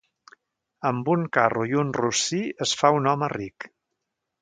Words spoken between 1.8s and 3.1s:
un rossí es fa